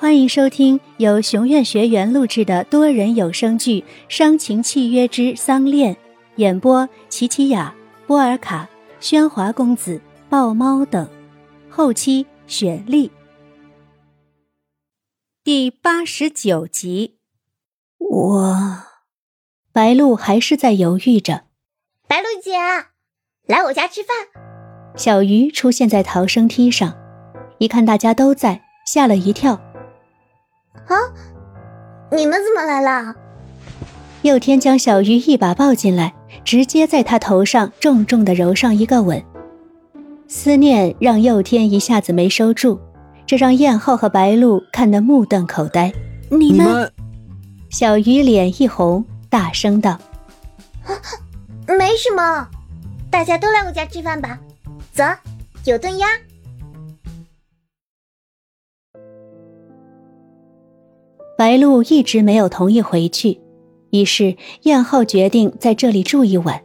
[0.00, 5.94] 欢迎收听由熊院学员录制的多人有声剧《伤情契约之丧恋》，
[6.36, 7.74] 演播：琪琪雅、
[8.06, 8.66] 波尔卡、
[8.98, 10.00] 喧哗公子、
[10.30, 11.06] 豹猫等，
[11.68, 13.10] 后期雪莉。
[15.44, 17.18] 第八十九集，
[17.98, 18.82] 我，
[19.70, 21.42] 白露还是在犹豫着。
[22.08, 22.52] 白露姐，
[23.46, 24.16] 来我家吃饭。
[24.96, 26.96] 小鱼出现在逃生梯上，
[27.58, 29.60] 一看大家都在，吓了一跳。
[30.72, 30.96] 啊！
[32.10, 33.14] 你们怎么来了？
[34.22, 39.22] 佑天将小鱼一把抱进来，直接在他头上重重的揉上一个吻。
[40.28, 42.78] 思念让佑天一下子没收住，
[43.26, 45.92] 这让燕浩和白露看得目瞪口呆。
[46.30, 46.92] 你们，
[47.70, 49.98] 小鱼脸一红，大声道
[51.66, 52.46] ：“没什么，
[53.10, 54.38] 大家都来我家吃饭吧。
[54.92, 55.02] 走，
[55.64, 56.06] 有炖鸭。”
[61.40, 63.40] 白露一直没有同意回去，
[63.92, 66.60] 于是燕浩决定在这里住一晚。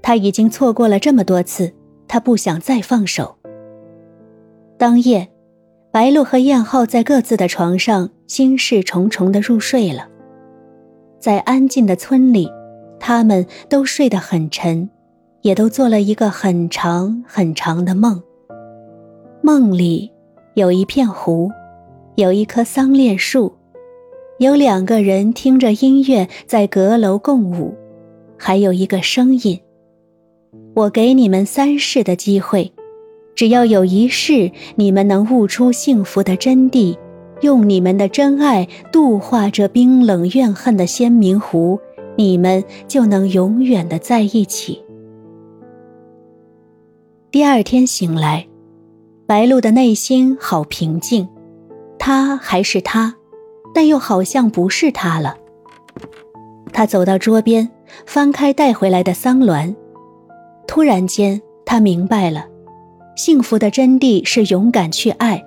[0.00, 1.72] 他已经错过了这么多次，
[2.06, 3.36] 他不想再放手。
[4.78, 5.28] 当夜，
[5.90, 10.06] 白露和燕浩在各自的床上心事重重的入睡了。
[11.18, 12.48] 在安静的村里，
[13.00, 14.88] 他们都睡得很沉，
[15.42, 18.22] 也都做了一个很长很长的梦。
[19.42, 20.08] 梦里
[20.54, 21.50] 有一片湖，
[22.14, 23.52] 有一棵桑恋树。
[24.40, 27.74] 有两个人听着音乐在阁楼共舞，
[28.38, 29.60] 还有一个声音。
[30.74, 32.72] 我给你们三世的机会，
[33.34, 36.96] 只要有一世你们能悟出幸福的真谛，
[37.42, 41.78] 用你们的真爱度化这冰冷怨恨的仙明湖，
[42.16, 44.82] 你们就能永远的在一起。
[47.30, 48.48] 第二天醒来，
[49.26, 51.28] 白露的内心好平静，
[51.98, 53.14] 他还是他。
[53.74, 55.36] 但又好像不是他了。
[56.72, 57.68] 他走到桌边，
[58.06, 59.74] 翻开带回来的桑鸾。
[60.66, 62.46] 突然间，他明白了，
[63.16, 65.42] 幸福的真谛是勇敢去爱。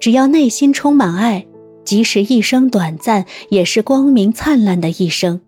[0.00, 1.46] 只要内心充满爱，
[1.84, 5.40] 即使一生短暂，也是光明灿烂的一生。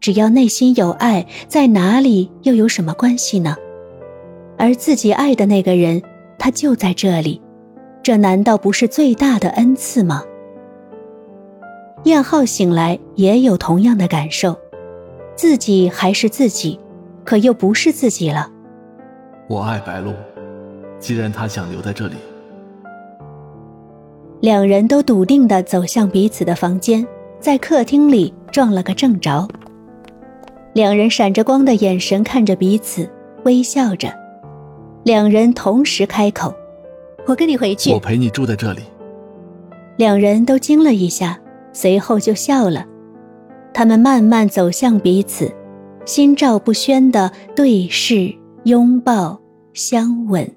[0.00, 3.56] 只要内心有爱，在哪里又有什么关系呢？
[4.56, 6.00] 而自己爱的那个人，
[6.38, 7.40] 他就在这里，
[8.02, 10.22] 这难道不是最大的恩赐吗？
[12.04, 14.56] 燕浩醒来也有同样的感受，
[15.34, 16.78] 自己还是自己，
[17.24, 18.50] 可又不是自己了。
[19.48, 20.12] 我爱白露，
[20.98, 22.14] 既然她想留在这里，
[24.40, 27.06] 两人都笃定地走向彼此的房间，
[27.40, 29.46] 在客厅里撞了个正着。
[30.74, 33.10] 两人闪着光的眼神看着彼此，
[33.44, 34.08] 微笑着。
[35.02, 36.54] 两人同时开口
[37.26, 38.82] ：“我跟你回去。”我陪你住在这里。
[39.96, 41.38] 两人都惊了一下。
[41.80, 42.84] 随后就笑了，
[43.72, 45.54] 他们慢慢走向彼此，
[46.04, 49.40] 心照不宣的对视、拥抱、
[49.72, 50.56] 相吻。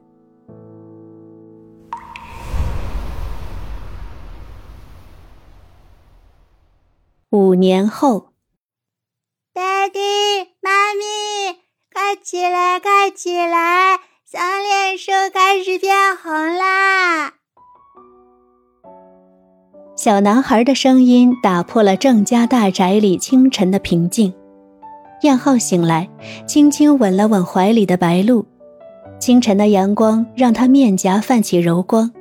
[7.29, 8.33] 五年后
[9.53, 9.61] 爹
[9.93, 9.99] 地、
[10.59, 11.59] 妈咪，
[11.93, 13.99] 快起来，快起来！
[14.25, 17.33] 项链树开始变红啦！
[20.03, 24.33] 小男孩的声音打破了郑家大宅里清晨的平静。
[25.21, 26.09] 燕浩醒来，
[26.47, 28.43] 轻轻吻了吻怀里的白露。
[29.19, 32.11] 清晨的阳光让他面颊泛起柔光，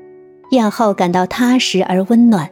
[0.51, 2.51] 燕浩感到踏实而温暖。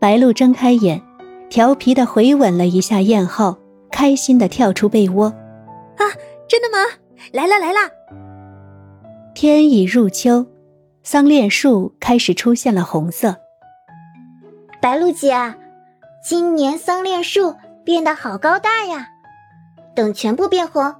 [0.00, 1.02] 白露睁开眼，
[1.50, 3.58] 调皮的回吻了一下燕浩，
[3.90, 5.26] 开心的跳出被窝。
[5.26, 6.08] 啊，
[6.48, 6.78] 真的吗？
[7.30, 7.78] 来了来了！
[9.34, 10.46] 天已入秋，
[11.02, 13.36] 桑恋树开始出现了红色。
[14.82, 15.54] 白露姐，
[16.24, 17.54] 今年桑恋树
[17.84, 19.10] 变得好高大呀！
[19.94, 20.96] 等全部变红，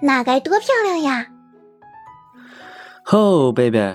[0.00, 1.26] 那该多漂亮呀！
[3.04, 3.94] 吼，baby，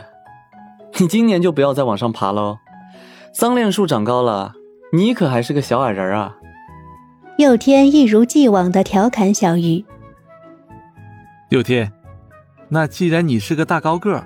[0.99, 2.59] 你今年就不要再往上爬喽。
[3.33, 4.53] 桑恋树长高了，
[4.93, 6.35] 你可还是个小矮人啊！
[7.39, 9.83] 佑天一如既往的调侃小鱼。
[11.49, 11.91] 佑天，
[12.69, 14.23] 那既然你是个大高个，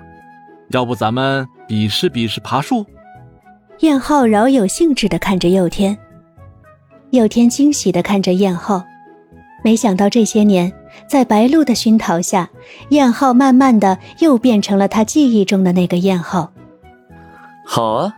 [0.68, 2.84] 要不咱们比试比试爬树？
[3.80, 5.96] 燕浩饶有兴致地看着佑天，
[7.10, 8.82] 佑天惊喜地看着燕浩，
[9.62, 10.72] 没想到这些年
[11.06, 12.48] 在白露的熏陶下，
[12.88, 16.50] 燕浩慢慢的又变成了他记忆中的那个燕浩。
[17.66, 18.14] 好啊，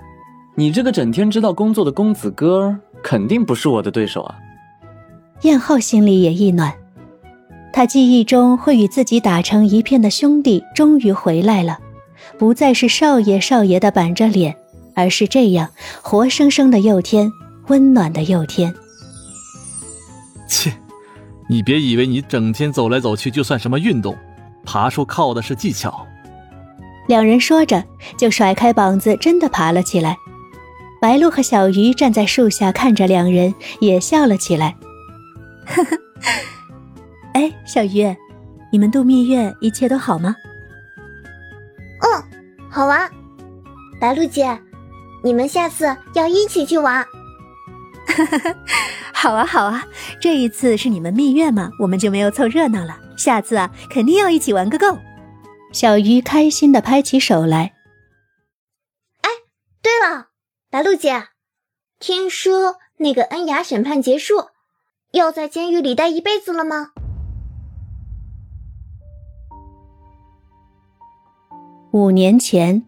[0.54, 4.36] 你这个整天知道工作的公子哥，肯定不是我的对手啊。
[5.42, 6.72] 燕浩心里也一暖，
[7.72, 11.80] 他记忆中会与自己打成一片的兄弟终于回来了，
[12.38, 14.54] 不再是少爷少爷的板着脸。
[14.98, 15.68] 而是这样
[16.02, 17.32] 活生生的佑天，
[17.68, 18.74] 温暖的佑天。
[20.48, 20.72] 切，
[21.48, 24.18] 你别以为你整天走来走去就算什么运动，
[24.64, 26.04] 爬树靠的是技巧。
[27.06, 27.84] 两人说着，
[28.18, 30.16] 就甩开膀子，真的爬了起来。
[31.00, 34.74] 白鹿和小鱼站在树下看着两人，也笑了起来。
[35.64, 35.96] 呵呵，
[37.34, 38.12] 哎，小鱼，
[38.72, 40.34] 你们度蜜月一切都好吗？
[42.00, 42.24] 嗯，
[42.68, 43.08] 好啊。
[44.00, 44.58] 白鹿姐，
[45.28, 47.06] 你们下次要一起去玩。
[49.12, 49.86] 好啊好啊，
[50.18, 52.98] 这一次是你们蜜月嘛，我们就没有凑热闹了。
[53.18, 54.96] 下次啊，肯定要一起玩个够。
[55.70, 57.74] 小鱼开心的拍起手来。
[59.20, 59.28] 哎，
[59.82, 60.28] 对了，
[60.70, 61.24] 白露姐，
[62.00, 64.46] 听说那个恩雅审判结束，
[65.12, 66.92] 要在监狱里待一辈子了吗？
[71.92, 72.86] 五年前，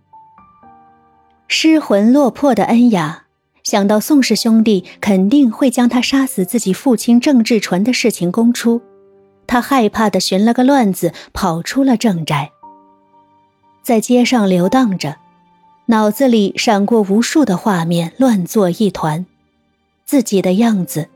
[1.52, 3.25] 失魂落魄的恩雅
[3.64, 8.81] 想到宋氏兄弟肯定会将他杀死自己父亲郑志纯的事情供出，
[9.49, 12.52] 他害怕的寻了个乱子，跑出了郑宅。
[13.82, 15.17] 在街上游荡着，
[15.87, 19.26] 脑子里闪过无数的画面，乱作一团。
[20.05, 21.08] 自己的样子，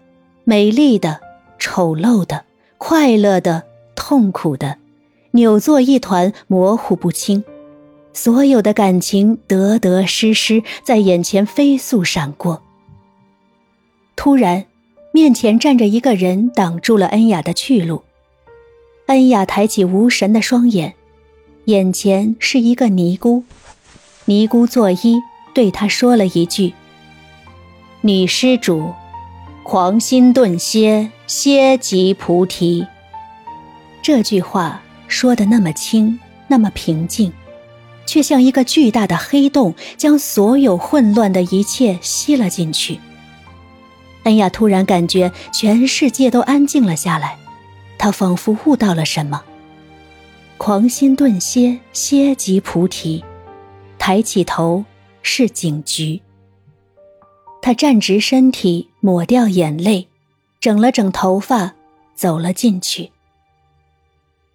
[0.42, 1.20] 美丽的、
[1.60, 2.44] 丑陋的、
[2.76, 3.62] 快乐的、
[3.94, 4.78] 痛苦的，
[5.31, 7.44] 扭作一团，模糊不清。
[8.14, 12.62] 所有的感情得得失失，在眼前飞速闪过。
[14.16, 14.64] 突然，
[15.12, 18.05] 面前站着一个人，挡住了恩雅的去路。
[19.08, 20.94] 恩雅抬起无神的双眼。
[21.66, 23.43] 眼前是一个尼姑，
[24.26, 25.20] 尼姑作揖，
[25.55, 26.75] 对他说了一句
[28.02, 28.93] ：“女施主，
[29.62, 32.87] 狂心顿歇，歇即菩提。”
[34.02, 37.32] 这句话说的那么轻，那么平静，
[38.06, 43.01] 却像一个巨大的黑洞，将所有混乱的一切吸了进去。
[44.25, 47.37] 恩雅突然感觉全世界都安静了下来，
[47.99, 49.43] 她仿佛悟到了什么。
[50.56, 53.23] 狂心顿歇，歇即菩提。
[53.99, 54.85] 抬起头
[55.23, 56.21] 是警局。
[57.62, 60.09] 他站直身体，抹掉眼泪，
[60.61, 61.75] 整了整头发，
[62.15, 63.11] 走了进去。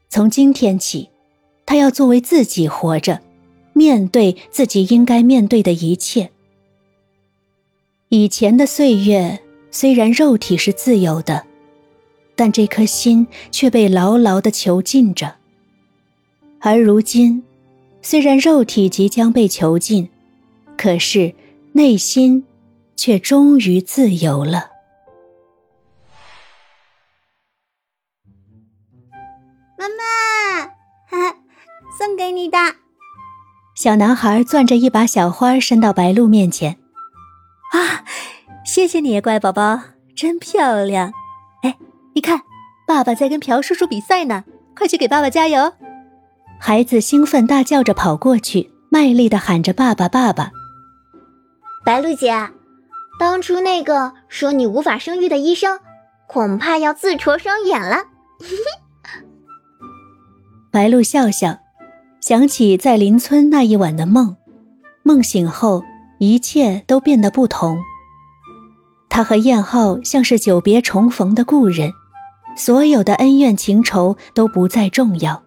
[0.10, 1.10] 从今天起，
[1.66, 3.20] 他要作为自己活着，
[3.80, 6.32] 面对自己应该面对的一切。
[8.10, 9.42] 以前的岁月，
[9.72, 11.46] 虽然肉体是自由的，
[12.36, 15.38] 但这颗心却被牢牢的囚禁着。
[16.60, 17.42] 而如今，
[18.02, 20.10] 虽然肉体即将被囚禁，
[20.78, 21.34] 可是
[21.72, 22.46] 内心
[22.98, 24.72] 却终于自由了。
[29.78, 30.66] 妈妈，
[31.08, 31.38] 哈哈，
[31.98, 32.58] 送给你的。
[33.80, 36.78] 小男孩攥着一把小花，伸到白鹿面前。
[37.72, 38.04] 啊，
[38.66, 39.80] 谢谢你，乖宝宝，
[40.14, 41.14] 真漂亮。
[41.64, 41.78] 哎，
[42.14, 42.42] 你看，
[42.86, 44.44] 爸爸在跟朴叔叔比赛呢，
[44.76, 45.72] 快去给爸爸加油。
[46.60, 50.52] 孩子兴奋大叫着跑过去，卖力的喊着：“爸爸，爸爸！”
[51.86, 52.50] 白露姐，
[53.18, 55.80] 当初那个说你无法生育的医生，
[56.28, 58.08] 恐怕要自戳双眼了。
[60.70, 61.60] 白露笑笑，
[62.22, 64.36] 想起在邻村那一晚的梦，
[65.04, 65.84] 梦醒后
[66.20, 67.80] 一切都变得不同。
[69.10, 71.92] 他和燕浩像是久别重逢的故人，
[72.56, 75.44] 所有的恩怨情仇都不再重要。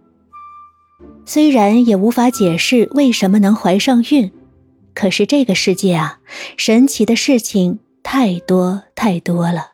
[1.24, 4.32] 虽然也无法解释为什么能怀上孕，
[4.94, 6.18] 可是这个世界啊，
[6.56, 9.71] 神奇的事情太多太多了。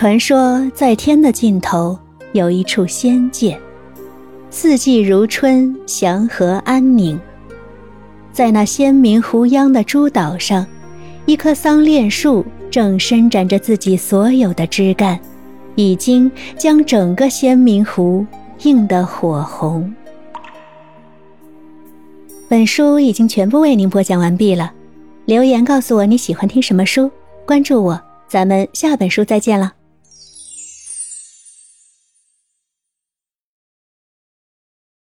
[0.00, 1.98] 传说在天的尽头
[2.32, 3.60] 有一处仙界，
[4.48, 7.20] 四季如春，祥和安宁。
[8.32, 10.66] 在那仙明湖央的诸岛上。
[11.26, 15.20] 一棵桑恋树正伸展着自己所有的枝干，
[15.74, 18.24] 已经将整个仙明湖
[18.62, 19.94] 映得火红。
[22.48, 24.72] 本书已经全部为您播讲完毕了，
[25.26, 27.10] 留言告诉我你喜欢听什么书，
[27.44, 29.74] 关注我，咱们下本书再见了。